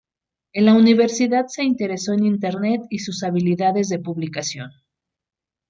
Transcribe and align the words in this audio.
En 0.53 0.65
la 0.65 0.73
universidad 0.73 1.45
se 1.47 1.63
interesó 1.63 2.13
en 2.13 2.25
Internet 2.25 2.81
y 2.89 2.97
sus 2.97 3.21
habilidades 3.21 3.87
de 3.89 3.99
publicación. 3.99 4.71